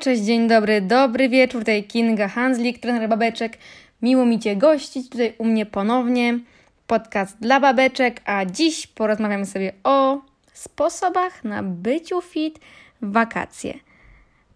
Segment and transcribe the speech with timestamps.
[0.00, 3.58] Cześć, dzień dobry, dobry wieczór, tutaj Kinga Hanslik, trener babeczek.
[4.02, 6.38] Miło mi Cię gościć tutaj u mnie ponownie.
[6.86, 10.20] Podcast dla babeczek, a dziś porozmawiamy sobie o
[10.52, 12.58] sposobach na byciu fit
[13.02, 13.74] w wakacje.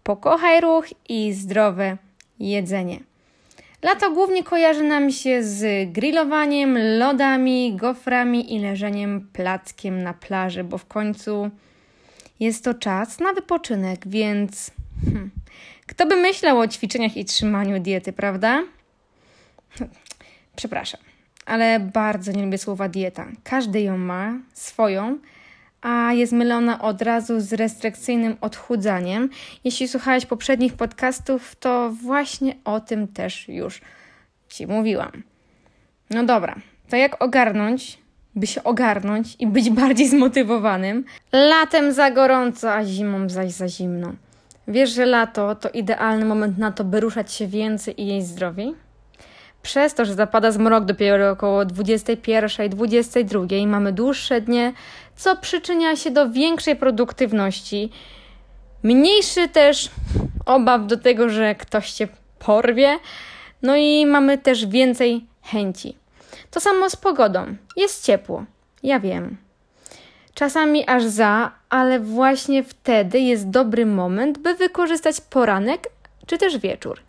[0.03, 1.97] Pokochaj ruch i zdrowe
[2.39, 2.99] jedzenie.
[3.83, 10.77] Lato głównie kojarzy nam się z grillowaniem, lodami, goframi i leżeniem plackiem na plaży, bo
[10.77, 11.49] w końcu
[12.39, 14.71] jest to czas na wypoczynek, więc
[15.05, 15.31] hmm,
[15.87, 18.63] kto by myślał o ćwiczeniach i trzymaniu diety, prawda?
[20.55, 21.01] Przepraszam,
[21.45, 23.27] ale bardzo nie lubię słowa dieta.
[23.43, 25.17] Każdy ją ma, swoją,
[25.81, 29.29] a jest mylona od razu z restrykcyjnym odchudzaniem.
[29.63, 33.81] Jeśli słuchałeś poprzednich podcastów, to właśnie o tym też już
[34.49, 35.11] Ci mówiłam.
[36.09, 36.55] No dobra,
[36.89, 37.97] to jak ogarnąć,
[38.35, 41.05] by się ogarnąć i być bardziej zmotywowanym?
[41.31, 44.13] Latem za gorąco, a zimą zaś za zimno.
[44.69, 48.75] Wiesz, że lato to idealny moment na to, by ruszać się więcej i jeść zdrowiej?
[49.61, 54.73] Przez to, że zapada zmrok dopiero około 21, 22, mamy dłuższe dnie,
[55.15, 57.89] co przyczynia się do większej produktywności,
[58.83, 59.89] mniejszy też
[60.45, 62.07] obaw do tego, że ktoś cię
[62.39, 62.99] porwie,
[63.61, 65.95] no i mamy też więcej chęci.
[66.51, 67.55] To samo z pogodą.
[67.75, 68.45] Jest ciepło,
[68.83, 69.48] ja wiem.
[70.33, 75.87] Czasami aż za, ale właśnie wtedy jest dobry moment, by wykorzystać poranek
[76.25, 76.99] czy też wieczór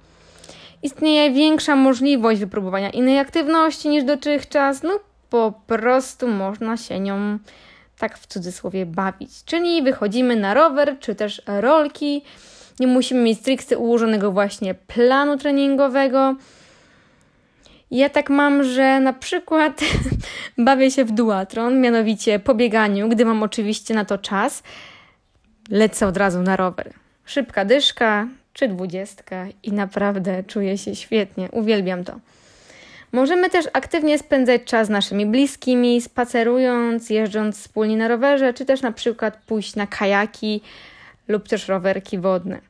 [0.82, 7.38] istnieje większa możliwość wypróbowania innej aktywności niż dotychczas, no po prostu można się nią
[7.98, 9.30] tak w cudzysłowie bawić.
[9.44, 12.22] Czyli wychodzimy na rower czy też rolki,
[12.80, 16.34] nie musimy mieć stricte ułożonego właśnie planu treningowego.
[17.91, 19.80] Ja tak mam, że na przykład
[20.58, 24.62] bawię się w duatron, mianowicie po bieganiu, gdy mam oczywiście na to czas,
[25.70, 26.92] lecę od razu na rower.
[27.24, 31.48] Szybka dyszka, czy dwudziestka i naprawdę czuję się świetnie.
[31.52, 32.20] Uwielbiam to.
[33.12, 38.83] Możemy też aktywnie spędzać czas z naszymi bliskimi, spacerując, jeżdżąc wspólnie na rowerze, czy też
[38.83, 40.61] na przykład pójść na kajaki
[41.28, 42.61] lub też rowerki wodne.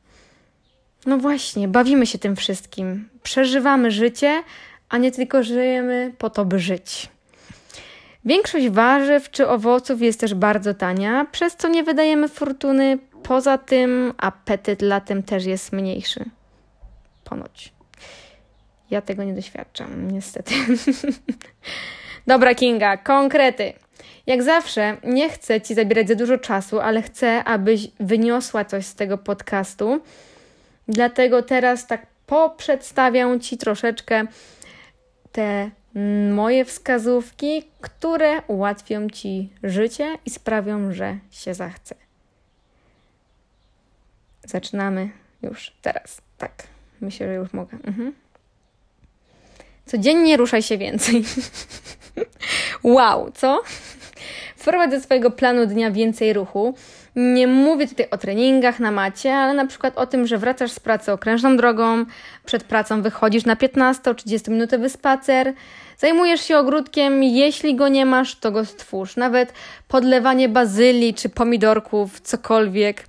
[1.05, 3.09] No właśnie, bawimy się tym wszystkim.
[3.23, 4.43] Przeżywamy życie,
[4.91, 7.09] a nie tylko żyjemy po to, by żyć.
[8.25, 12.97] Większość warzyw czy owoców jest też bardzo tania, przez co nie wydajemy fortuny.
[13.23, 16.25] Poza tym apetyt latem też jest mniejszy.
[17.23, 17.73] Ponoć.
[18.89, 20.53] Ja tego nie doświadczam, niestety.
[22.27, 23.73] Dobra, Kinga, konkrety.
[24.27, 28.95] Jak zawsze, nie chcę Ci zabierać za dużo czasu, ale chcę, abyś wyniosła coś z
[28.95, 30.01] tego podcastu.
[30.87, 34.25] Dlatego teraz tak poprzedstawiam Ci troszeczkę
[35.31, 35.71] te
[36.31, 41.95] moje wskazówki, które ułatwią Ci życie i sprawią, że się zachce.
[44.43, 45.09] Zaczynamy
[45.41, 46.21] już teraz.
[46.37, 46.63] Tak,
[47.01, 47.77] myślę, że już mogę.
[47.83, 48.13] Mhm.
[49.85, 51.23] Codziennie ruszaj się więcej.
[52.83, 53.63] wow, co?
[54.61, 56.75] Wprowadź do swojego planu dnia więcej ruchu.
[57.15, 60.79] Nie mówię tutaj o treningach na macie, ale na przykład o tym, że wracasz z
[60.79, 62.05] pracy okrężną drogą,
[62.45, 65.53] przed pracą wychodzisz na 15-30 minutowy spacer,
[65.97, 69.15] zajmujesz się ogródkiem, jeśli go nie masz, to go stwórz.
[69.15, 69.53] Nawet
[69.87, 73.05] podlewanie bazylii czy pomidorków, cokolwiek.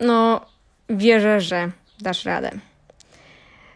[0.00, 0.40] No,
[0.88, 2.50] wierzę, że dasz radę.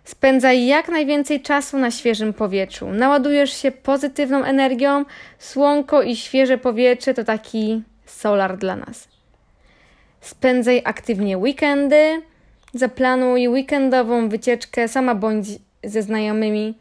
[0.05, 2.91] Spędzaj jak najwięcej czasu na świeżym powietrzu.
[2.91, 5.05] Naładujesz się pozytywną energią.
[5.39, 9.09] Słonko i świeże powietrze to taki solar dla nas.
[10.21, 12.23] Spędzaj aktywnie weekendy.
[12.75, 15.47] Zaplanuj weekendową wycieczkę sama bądź
[15.85, 16.75] ze znajomymi.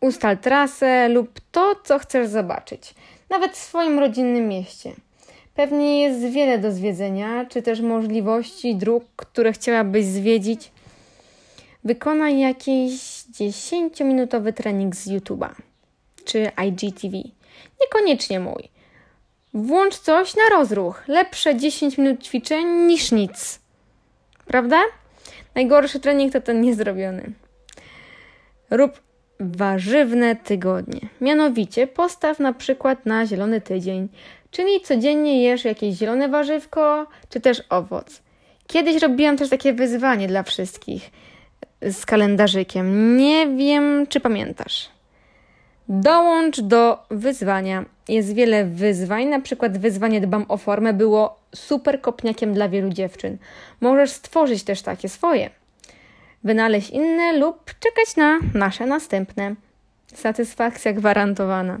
[0.00, 2.94] Ustal trasę lub to, co chcesz zobaczyć,
[3.30, 4.92] nawet w swoim rodzinnym mieście.
[5.54, 10.72] Pewnie jest wiele do zwiedzenia, czy też możliwości dróg, które chciałabyś zwiedzić.
[11.84, 12.92] Wykonaj jakiś
[13.32, 15.50] 10-minutowy trening z YouTube'a
[16.24, 17.16] czy IGTV.
[17.80, 18.68] Niekoniecznie mój.
[19.54, 21.08] Włącz coś na rozruch.
[21.08, 23.60] Lepsze 10 minut ćwiczeń niż nic.
[24.46, 24.82] Prawda?
[25.54, 27.32] Najgorszy trening to ten niezrobiony.
[28.70, 29.03] Rób
[29.40, 31.00] warzywne tygodnie.
[31.20, 34.08] Mianowicie postaw na przykład na zielony tydzień,
[34.50, 38.22] czyli codziennie jesz jakieś zielone warzywko czy też owoc.
[38.66, 41.10] Kiedyś robiłam też takie wyzwanie dla wszystkich
[41.82, 43.16] z kalendarzykiem.
[43.16, 44.88] Nie wiem, czy pamiętasz.
[45.88, 47.84] Dołącz do wyzwania.
[48.08, 53.38] Jest wiele wyzwań, na przykład wyzwanie dbam o formę było super kopniakiem dla wielu dziewczyn.
[53.80, 55.50] Możesz stworzyć też takie swoje.
[56.44, 59.54] Wynaleźć inne lub czekać na nasze następne.
[60.14, 61.78] Satysfakcja gwarantowana.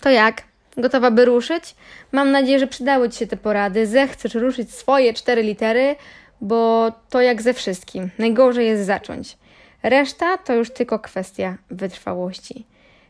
[0.00, 0.42] To jak?
[0.76, 1.74] Gotowa, by ruszyć?
[2.12, 3.86] Mam nadzieję, że przydały Ci się te porady.
[3.86, 5.96] Zechcesz ruszyć swoje cztery litery,
[6.40, 8.10] bo to jak ze wszystkim.
[8.18, 9.36] Najgorzej jest zacząć.
[9.82, 12.64] Reszta to już tylko kwestia wytrwałości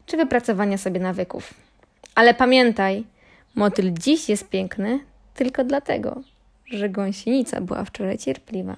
[0.06, 1.55] czy wypracowania sobie nawyków.
[2.14, 3.05] Ale pamiętaj,
[3.55, 5.00] motyl dziś jest piękny
[5.34, 6.22] tylko dlatego,
[6.66, 8.76] że gąsienica była wczoraj cierpliwa.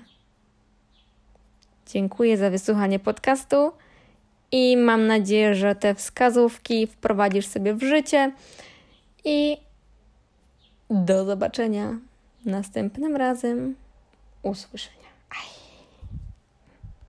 [1.86, 3.72] Dziękuję za wysłuchanie podcastu
[4.52, 8.32] i mam nadzieję, że te wskazówki wprowadzisz sobie w życie
[9.24, 9.56] i
[10.90, 11.98] do zobaczenia
[12.44, 13.74] następnym razem.
[14.42, 15.03] Usłyszenia.